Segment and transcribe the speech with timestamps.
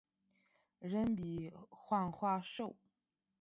[0.79, 2.75] 人比黄花瘦